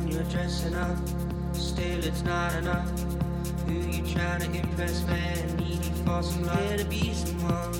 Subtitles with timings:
[0.00, 0.96] When you're dressing up,
[1.52, 2.88] still it's not enough.
[3.66, 5.56] Who you trying to impress, man?
[5.58, 6.78] Needy for some love.
[6.78, 7.74] To be someone.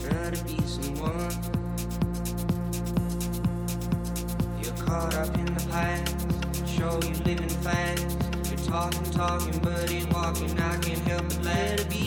[0.00, 1.30] Try to be someone.
[4.62, 6.66] You're caught up in the past.
[6.66, 8.16] Show you living fast.
[8.48, 10.58] You're talking, talking, but ain't walking.
[10.58, 12.05] I can't help but let it be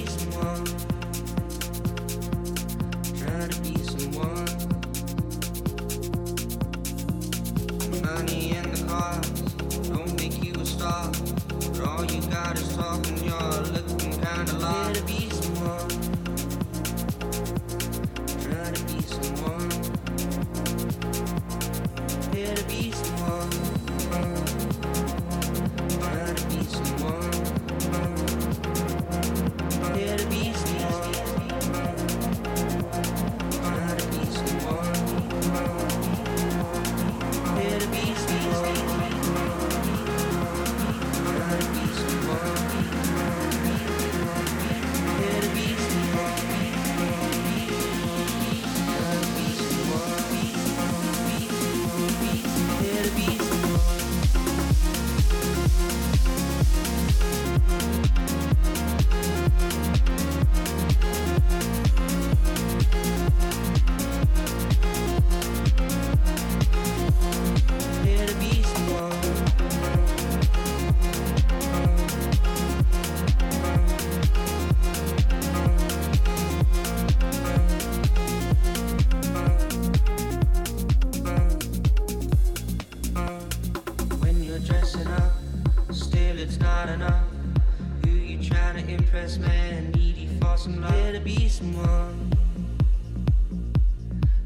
[90.70, 90.94] Needy for some love.
[90.94, 92.34] Here to be someone.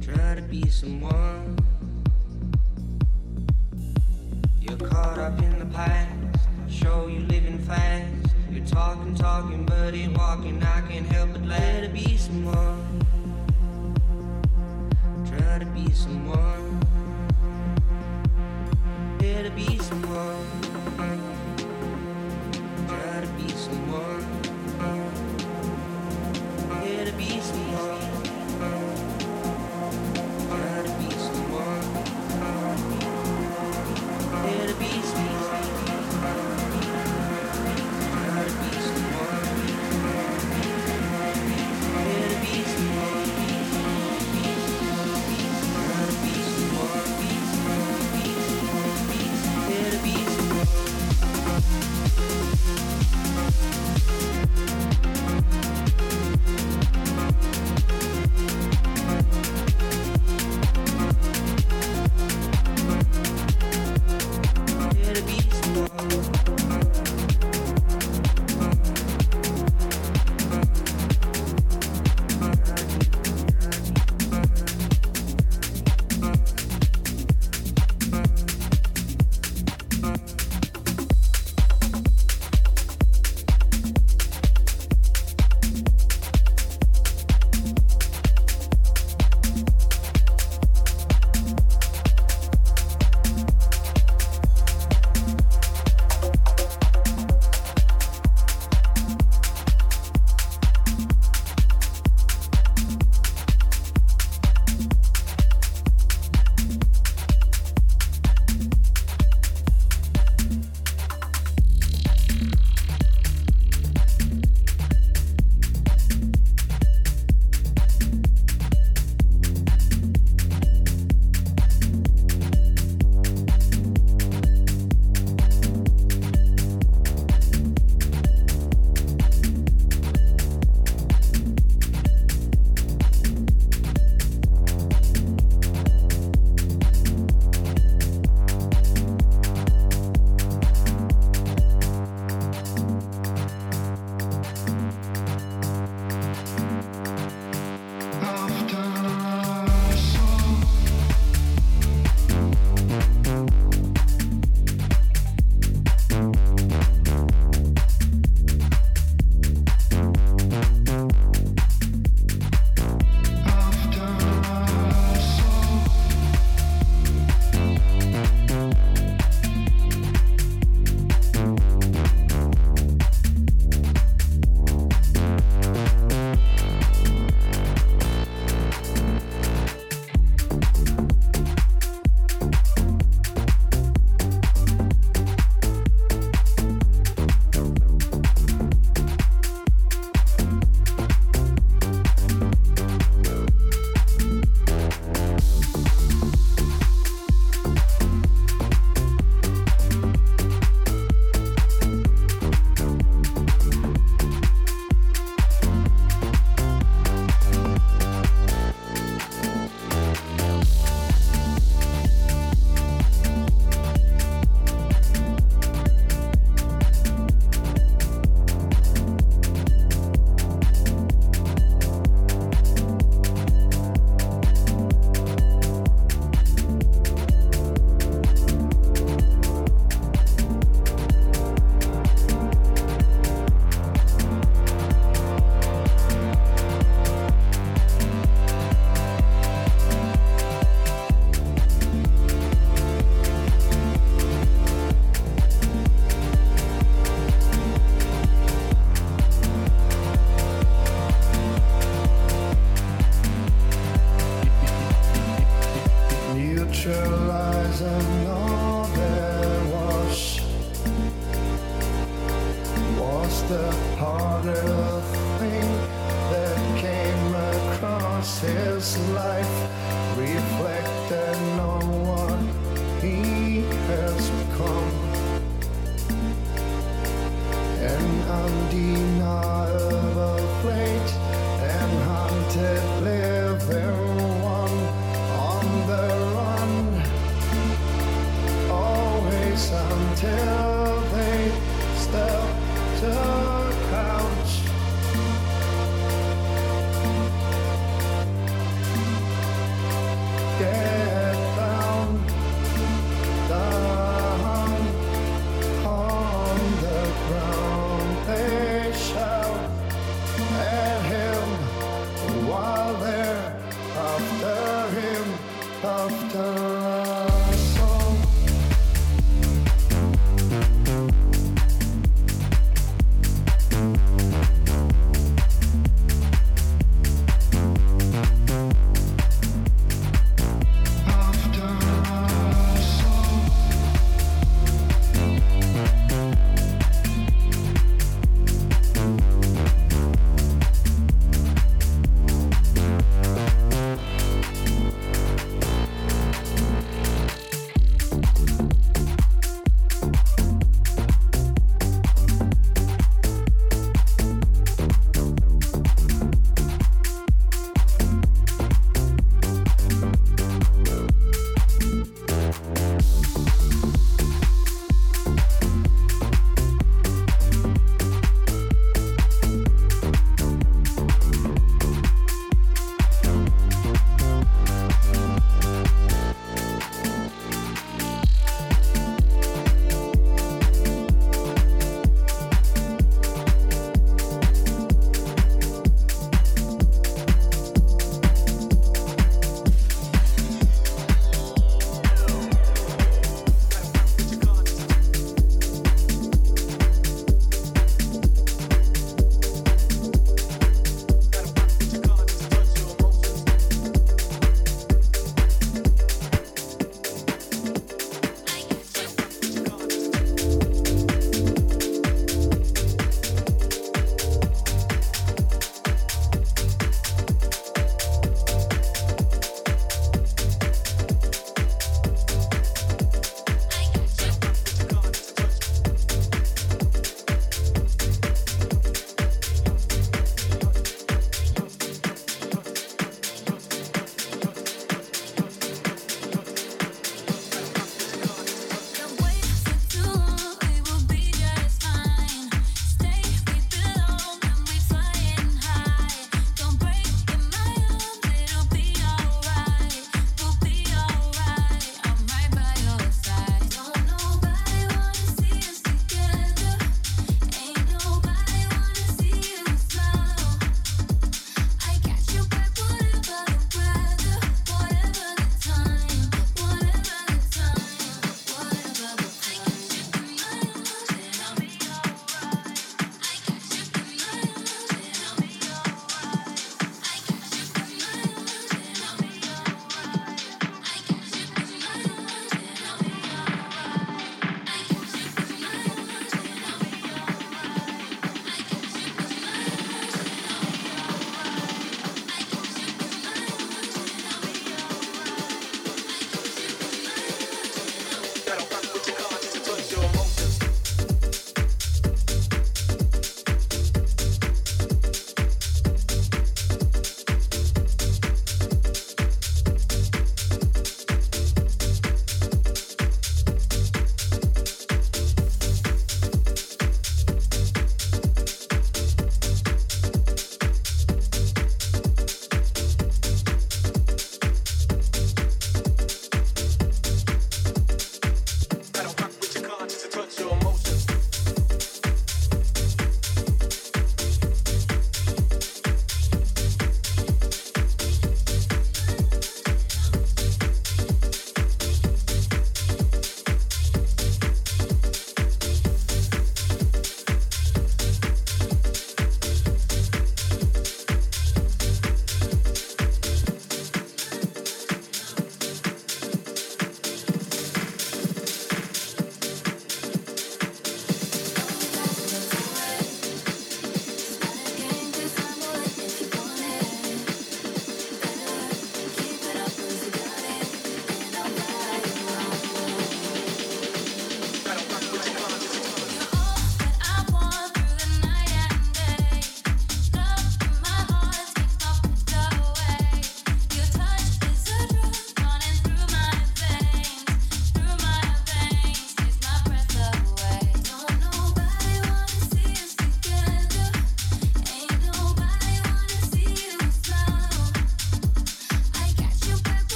[0.00, 1.58] Try to be someone.
[4.60, 6.10] You're caught up in the past.
[6.68, 8.34] Show you living fast.
[8.50, 10.62] You're talking, talking, but ain't walking.
[10.62, 13.02] I can't help but let it be someone.
[15.26, 16.80] Try to be someone.
[19.44, 20.63] To be someone.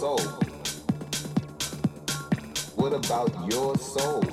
[0.00, 0.18] Soul.
[2.76, 4.29] What about your soul?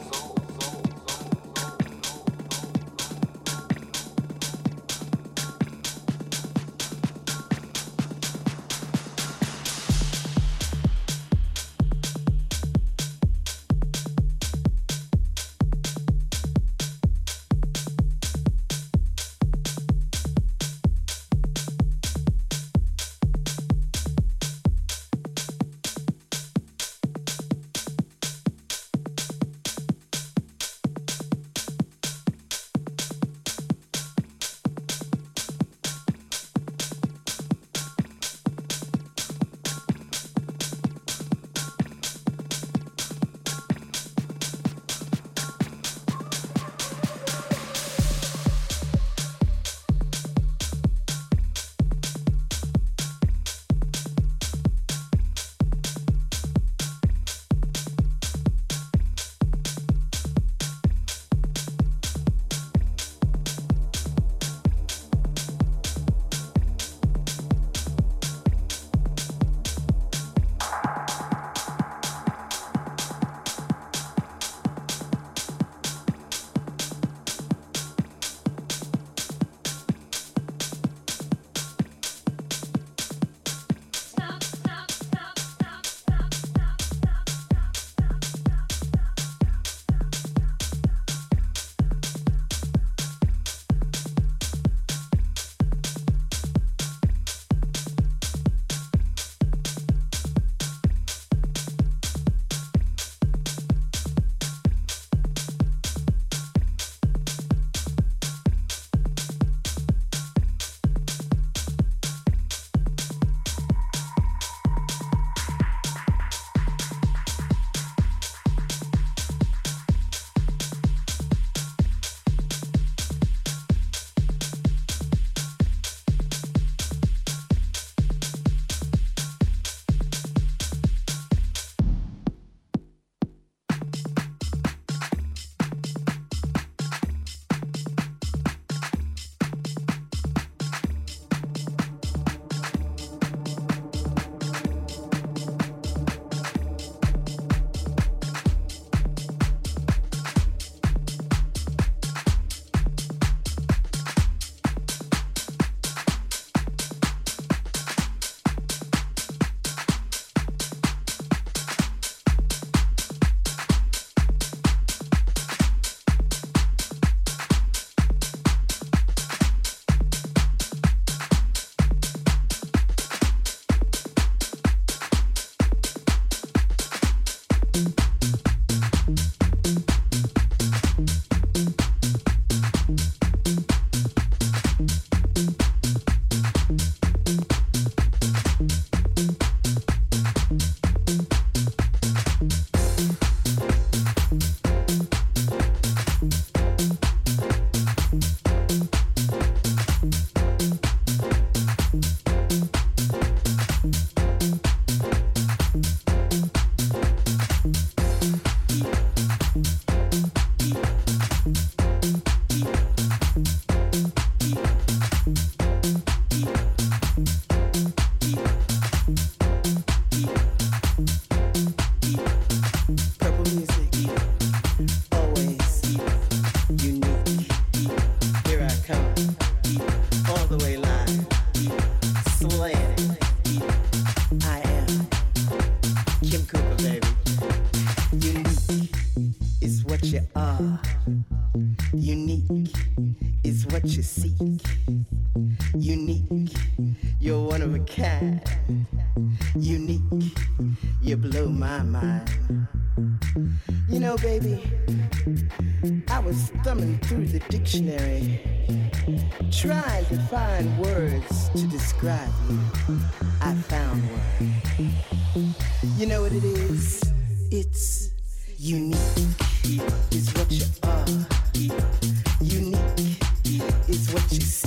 [273.97, 274.66] Unique, you blow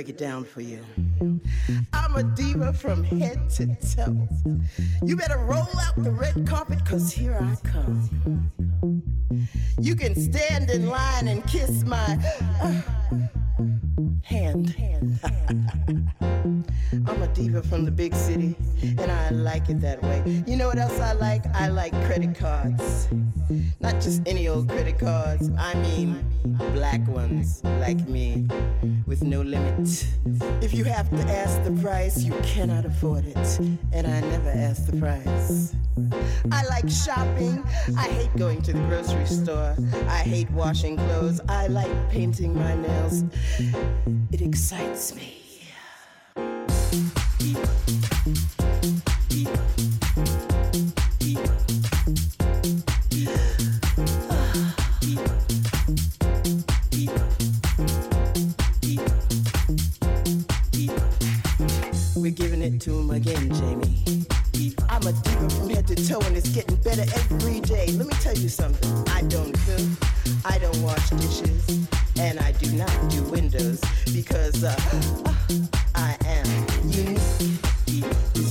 [0.00, 0.82] break it down for you.
[1.92, 4.26] I'm a diva from head to toe.
[5.04, 8.50] You better roll out the red carpet, cause here I come.
[9.78, 12.18] You can stand in line and kiss my
[12.62, 12.80] uh,
[14.22, 14.74] hand.
[16.22, 16.24] A
[17.34, 20.22] diva from the big city, and I like it that way.
[20.46, 21.44] You know what else I like?
[21.54, 23.08] I like credit cards.
[23.80, 26.24] Not just any old credit cards, I mean
[26.72, 28.46] black ones, like me,
[29.06, 30.06] with no limit.
[30.62, 33.58] If you have to ask the price, you cannot afford it,
[33.92, 35.74] and I never ask the price.
[36.52, 37.62] I like shopping.
[37.96, 39.76] I hate going to the grocery store.
[40.08, 41.40] I hate washing clothes.
[41.48, 43.24] I like painting my nails.
[44.32, 45.36] It excites me.
[46.92, 46.98] We're
[62.32, 64.26] giving it to him again, Jamie.
[64.90, 67.86] I'm a diva from head to toe, and it's getting better every day.
[67.92, 68.90] Let me tell you something.
[69.14, 69.86] I don't cook,
[70.44, 71.86] I don't wash dishes,
[72.18, 73.80] and I do not do windows
[74.12, 74.74] because uh,
[75.94, 78.49] I am unique.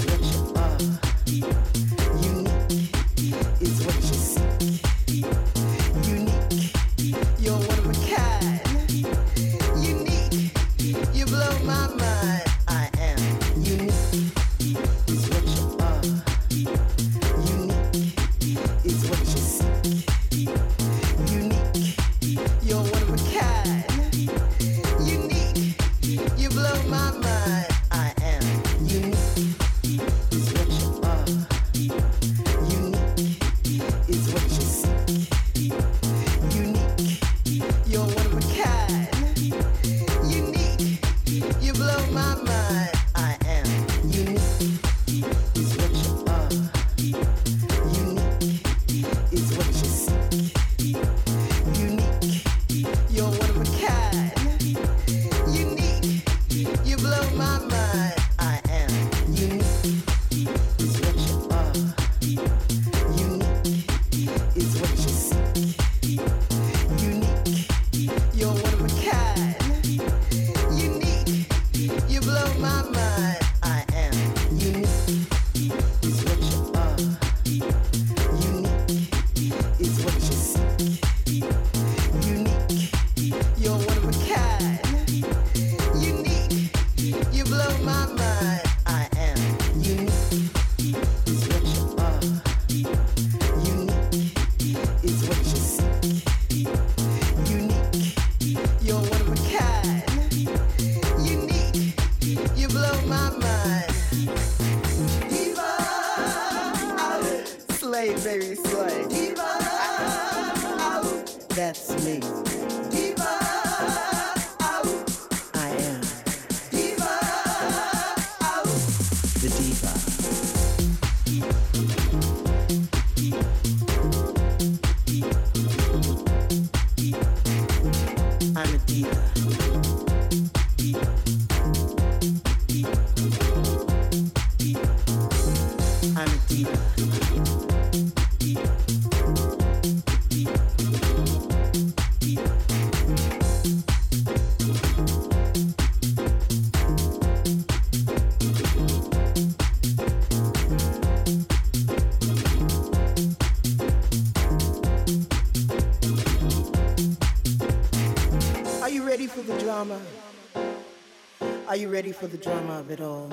[161.99, 163.29] Ready for the drama of it all?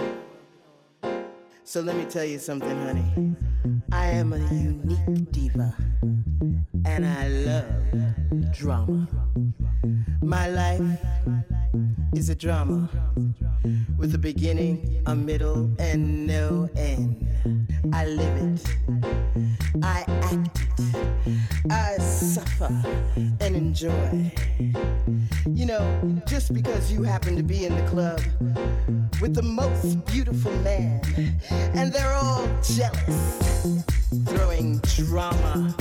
[1.62, 3.37] So let me tell you something, honey.
[3.93, 5.73] I am a unique diva,
[6.85, 9.07] and I love drama.
[10.21, 10.83] My life
[12.17, 12.91] is a drama
[13.99, 17.25] with a beginning, a middle, and no end.
[17.93, 18.67] I live it,
[19.81, 22.83] I act it, I suffer
[23.57, 24.33] enjoy.
[25.49, 28.21] You know, just because you happen to be in the club
[29.21, 31.01] with the most beautiful man,
[31.75, 33.85] and they're all jealous,
[34.27, 35.75] throwing drama,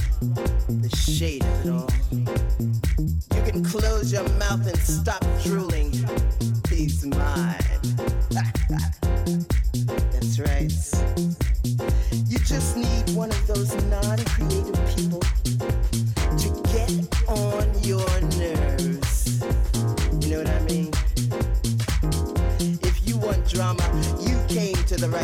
[0.70, 1.90] the shade of it all.
[3.36, 5.92] You can close your mouth and stop drooling.
[6.70, 7.64] He's mine.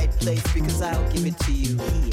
[0.01, 2.10] Right place because I'll give it to you here.